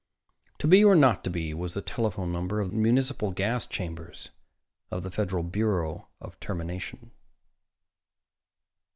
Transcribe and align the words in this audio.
"To 0.57 0.65
be 0.67 0.83
or 0.83 0.95
not 0.95 1.23
to 1.25 1.29
be" 1.29 1.53
was 1.53 1.75
the 1.75 1.81
telephone 1.83 2.31
number 2.31 2.59
of 2.59 2.71
the 2.71 2.75
municipal 2.75 3.29
gas 3.29 3.67
chambers 3.67 4.31
of 4.89 5.03
the 5.03 5.11
Federal 5.11 5.43
Bureau 5.43 6.07
of 6.19 6.39
Termination. 6.39 7.11